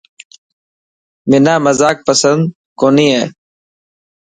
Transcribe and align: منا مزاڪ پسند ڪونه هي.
منا 1.29 1.55
مزاڪ 1.65 1.97
پسند 2.07 2.41
ڪونه 2.79 3.05
هي. 3.13 3.23